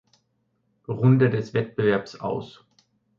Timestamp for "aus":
2.21-2.65